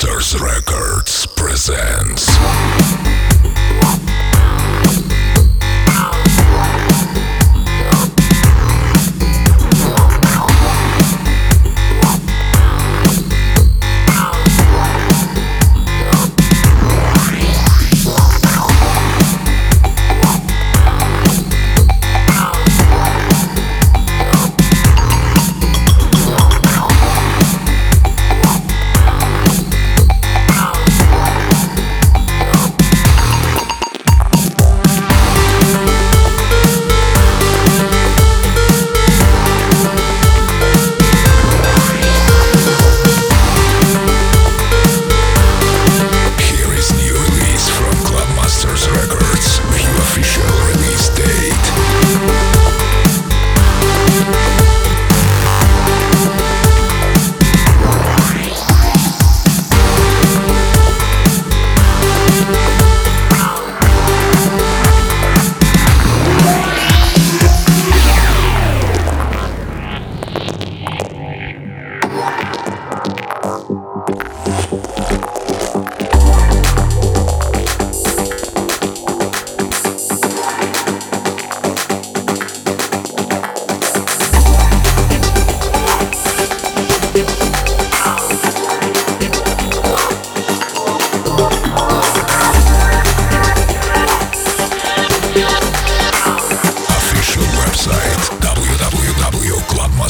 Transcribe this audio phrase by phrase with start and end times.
[0.00, 1.07] Masters Records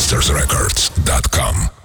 [0.08, 1.77] mastersrecords.com.